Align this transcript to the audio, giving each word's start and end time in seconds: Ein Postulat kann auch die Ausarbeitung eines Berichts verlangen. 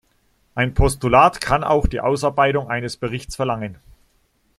Ein 0.55 0.73
Postulat 0.73 1.41
kann 1.41 1.63
auch 1.63 1.85
die 1.85 1.99
Ausarbeitung 1.99 2.71
eines 2.71 2.97
Berichts 2.97 3.35
verlangen. 3.35 3.75